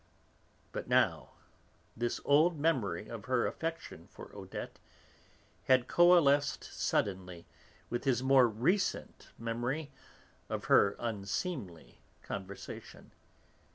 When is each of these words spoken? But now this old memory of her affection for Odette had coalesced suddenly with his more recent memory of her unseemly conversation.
But 0.71 0.87
now 0.87 1.33
this 1.95 2.19
old 2.25 2.59
memory 2.59 3.07
of 3.07 3.25
her 3.25 3.45
affection 3.45 4.07
for 4.07 4.35
Odette 4.35 4.79
had 5.65 5.87
coalesced 5.87 6.63
suddenly 6.63 7.45
with 7.91 8.03
his 8.05 8.23
more 8.23 8.47
recent 8.47 9.29
memory 9.37 9.91
of 10.49 10.65
her 10.65 10.95
unseemly 10.97 11.99
conversation. 12.23 13.11